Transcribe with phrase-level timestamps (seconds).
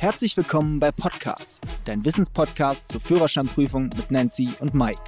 [0.00, 4.98] Herzlich willkommen bei Podcast, dein Wissenspodcast zur Führerscheinprüfung mit Nancy und Mike.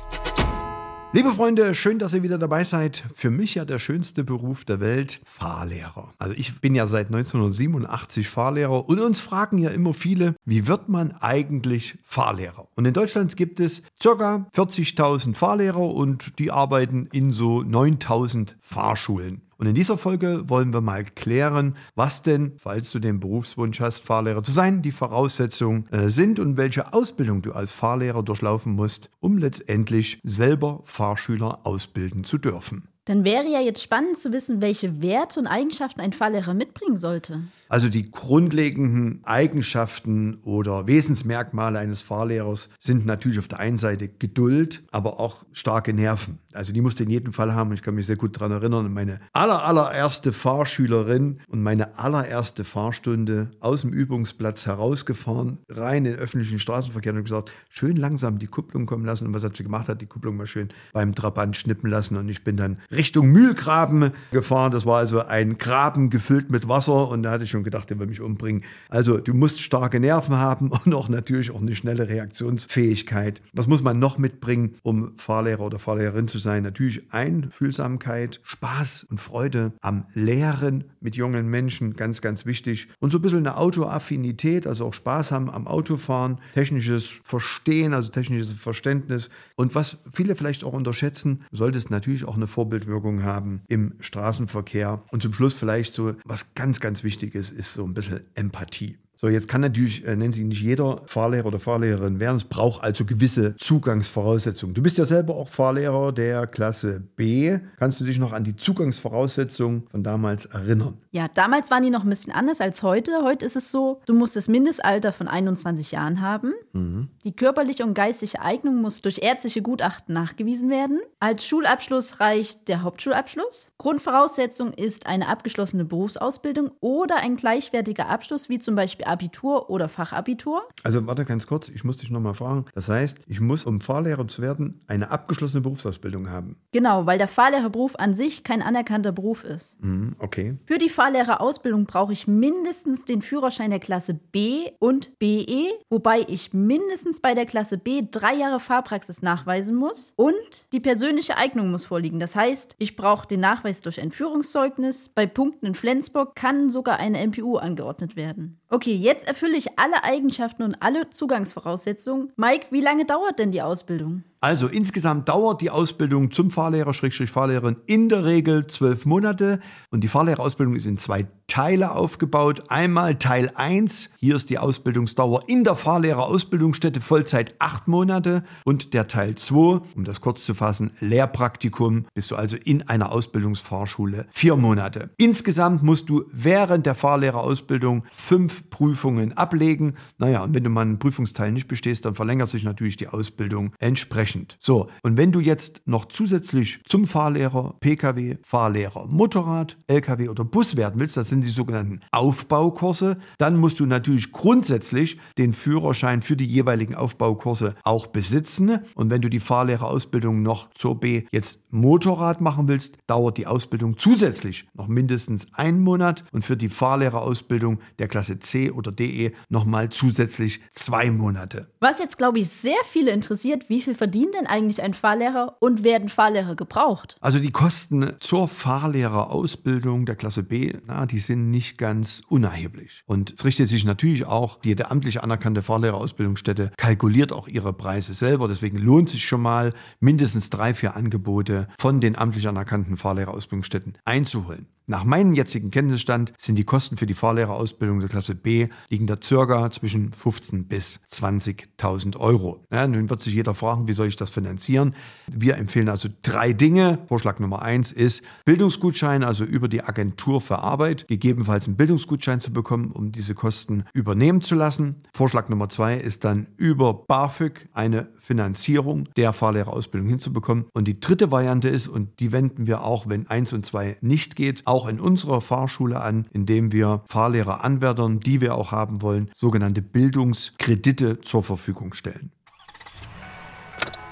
[1.15, 3.03] Liebe Freunde, schön, dass ihr wieder dabei seid.
[3.15, 6.13] Für mich ja der schönste Beruf der Welt, Fahrlehrer.
[6.19, 10.91] Also ich bin ja seit 1987 Fahrlehrer und uns fragen ja immer viele, wie wird
[10.91, 12.69] man eigentlich Fahrlehrer?
[12.75, 14.47] Und in Deutschland gibt es ca.
[14.55, 19.41] 40.000 Fahrlehrer und die arbeiten in so 9.000 Fahrschulen.
[19.63, 24.01] Und in dieser Folge wollen wir mal klären, was denn, falls du den Berufswunsch hast,
[24.01, 29.09] Fahrlehrer zu sein, die Voraussetzungen äh, sind und welche Ausbildung du als Fahrlehrer durchlaufen musst,
[29.21, 32.89] um letztendlich selber Fahrschüler ausbilden zu dürfen.
[33.05, 37.43] Dann wäre ja jetzt spannend zu wissen, welche Werte und Eigenschaften ein Fahrlehrer mitbringen sollte.
[37.73, 44.83] Also die grundlegenden Eigenschaften oder Wesensmerkmale eines Fahrlehrers sind natürlich auf der einen Seite Geduld,
[44.91, 46.39] aber auch starke Nerven.
[46.53, 47.73] Also die musste in jedem Fall haben.
[47.73, 53.53] Ich kann mich sehr gut daran erinnern, meine aller, allererste Fahrschülerin und meine allererste Fahrstunde
[53.61, 58.85] aus dem Übungsplatz herausgefahren, rein in den öffentlichen Straßenverkehr und gesagt, schön langsam die Kupplung
[58.85, 59.27] kommen lassen.
[59.27, 59.89] Und was hat sie gemacht?
[59.89, 64.11] Hat die Kupplung mal schön beim Trabant schnippen lassen und ich bin dann Richtung Mühlgraben
[64.31, 64.73] gefahren.
[64.73, 67.99] Das war also ein Graben gefüllt mit Wasser und da hatte ich schon gedacht, der
[67.99, 68.65] will mich umbringen.
[68.89, 73.43] Also du musst starke Nerven haben und auch natürlich auch eine schnelle Reaktionsfähigkeit.
[73.53, 76.63] Was muss man noch mitbringen, um Fahrlehrer oder Fahrlehrerin zu sein?
[76.63, 82.89] Natürlich Einfühlsamkeit, Spaß und Freude am Lehren mit jungen Menschen, ganz, ganz wichtig.
[83.01, 88.11] Und so ein bisschen eine Autoaffinität, also auch Spaß haben am Autofahren, technisches Verstehen, also
[88.11, 89.31] technisches Verständnis.
[89.57, 93.95] Und was viele vielleicht auch unterschätzen, sollte es natürlich auch eine Vorbild Vorbildwirkung haben im
[94.01, 95.03] Straßenverkehr.
[95.11, 98.99] Und zum Schluss vielleicht so, was ganz, ganz wichtig ist, ist so ein bisschen Empathie.
[99.25, 102.39] So, jetzt kann natürlich, äh, nennen Sie nicht jeder Fahrlehrer oder Fahrlehrerin werden.
[102.39, 104.75] Es braucht also gewisse Zugangsvoraussetzungen.
[104.75, 107.57] Du bist ja selber auch Fahrlehrer der Klasse B.
[107.79, 110.99] Kannst du dich noch an die Zugangsvoraussetzungen von damals erinnern?
[111.13, 113.23] Ja, damals waren die noch ein bisschen anders als heute.
[113.23, 116.53] Heute ist es so, du musst das Mindestalter von 21 Jahren haben.
[116.73, 117.07] Mhm.
[117.23, 120.99] Die körperliche und geistige Eignung muss durch ärztliche Gutachten nachgewiesen werden.
[121.21, 123.69] Als Schulabschluss reicht der Hauptschulabschluss.
[123.79, 130.63] Grundvoraussetzung ist eine abgeschlossene Berufsausbildung oder ein gleichwertiger Abschluss, wie zum Beispiel Abitur oder Fachabitur.
[130.83, 132.65] Also warte ganz kurz, ich muss dich nochmal fragen.
[132.75, 136.57] Das heißt, ich muss, um Fahrlehrer zu werden, eine abgeschlossene Berufsausbildung haben.
[136.73, 139.81] Genau, weil der Fahrlehrerberuf an sich kein anerkannter Beruf ist.
[139.83, 140.57] Mhm, okay.
[140.67, 146.53] Für die Fahrlehrerausbildung brauche ich mindestens den Führerschein der Klasse B und BE, wobei ich
[146.53, 150.33] mindestens bei der Klasse B drei Jahre Fahrpraxis nachweisen muss und
[150.73, 152.19] die persönliche Eignung muss vorliegen.
[152.19, 155.11] Das heißt, ich brauche den Nachweis durch ein Führungszeugnis.
[155.11, 158.59] Bei Punkten in Flensburg kann sogar eine MPU angeordnet werden.
[158.69, 162.33] Okay, jetzt erfülle ich alle Eigenschaften und alle Zugangsvoraussetzungen.
[162.37, 164.25] Mike, wie lange dauert denn die Ausbildung?
[164.43, 169.61] Also insgesamt dauert die Ausbildung zum Fahrlehrer, Fahrlehrerin in der Regel zwölf Monate.
[169.91, 172.65] Und die Fahrlehrerausbildung ist in zwei Teile aufgebaut.
[172.69, 178.43] Einmal Teil 1, hier ist die Ausbildungsdauer in der Fahrlehrerausbildungsstätte Vollzeit acht Monate.
[178.65, 183.13] Und der Teil 2, um das kurz zu fassen, Lehrpraktikum, bist du also in einer
[183.13, 185.11] Ausbildungsfahrschule vier Monate.
[185.19, 189.95] Insgesamt musst du während der Fahrlehrerausbildung fünf Prüfungen ablegen.
[190.19, 193.73] Naja, und wenn du mal einen Prüfungsteil nicht bestehst, dann verlängert sich natürlich die Ausbildung
[193.79, 194.57] entsprechend entsprechend.
[194.59, 200.77] So, und wenn du jetzt noch zusätzlich zum Fahrlehrer Pkw, Fahrlehrer Motorrad, Lkw oder Bus
[200.77, 206.37] werden willst, das sind die sogenannten Aufbaukurse, dann musst du natürlich grundsätzlich den Führerschein für
[206.37, 208.81] die jeweiligen Aufbaukurse auch besitzen.
[208.95, 213.97] Und wenn du die Fahrlehrerausbildung noch zur B jetzt Motorrad machen willst, dauert die Ausbildung
[213.97, 219.89] zusätzlich noch mindestens einen Monat und für die Fahrlehrerausbildung der Klasse C oder DE nochmal
[219.91, 221.69] zusätzlich zwei Monate.
[221.81, 225.57] Was jetzt, glaube ich, sehr viele interessiert, wie viel verdient verdient denn eigentlich ein Fahrlehrer
[225.59, 227.17] und werden Fahrlehrer gebraucht?
[227.21, 233.03] Also die Kosten zur Fahrlehrerausbildung der Klasse B, na, die sind nicht ganz unerheblich.
[233.07, 238.47] Und es richtet sich natürlich auch, jede amtlich anerkannte Fahrlehrerausbildungsstätte kalkuliert auch ihre Preise selber.
[238.47, 244.67] Deswegen lohnt sich schon mal, mindestens drei, vier Angebote von den amtlich anerkannten Fahrlehrerausbildungsstätten einzuholen.
[244.87, 249.17] Nach meinem jetzigen Kenntnisstand sind die Kosten für die Fahrlehrerausbildung der Klasse B liegen da
[249.23, 252.65] circa zwischen 15.000 bis 20.000 Euro.
[252.73, 254.95] Ja, nun wird sich jeder fragen, wie soll ich das finanzieren?
[255.31, 256.99] Wir empfehlen also drei Dinge.
[257.07, 262.53] Vorschlag Nummer eins ist Bildungsgutschein, also über die Agentur für Arbeit, gegebenenfalls einen Bildungsgutschein zu
[262.53, 264.97] bekommen, um diese Kosten übernehmen zu lassen.
[265.15, 270.67] Vorschlag Nummer zwei ist dann über BAföG eine Finanzierung der Fahrlehrerausbildung hinzubekommen.
[270.73, 274.37] Und die dritte Variante ist, und die wenden wir auch, wenn eins und zwei nicht
[274.37, 279.83] geht, auch in unserer Fahrschule an, indem wir Fahrlehreranwärtern, die wir auch haben wollen, sogenannte
[279.83, 282.33] Bildungskredite zur Verfügung stellen.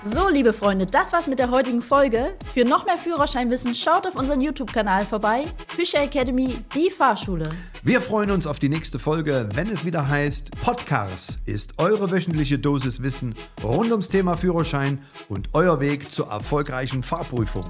[0.05, 2.35] So, liebe Freunde, das war's mit der heutigen Folge.
[2.53, 5.45] Für noch mehr Führerscheinwissen schaut auf unseren YouTube-Kanal vorbei.
[5.67, 7.51] Fischer Academy, die Fahrschule.
[7.83, 12.59] Wir freuen uns auf die nächste Folge, wenn es wieder heißt, Podcars ist eure wöchentliche
[12.59, 17.65] Dosis Wissen rund ums Thema Führerschein und euer Weg zur erfolgreichen Fahrprüfung.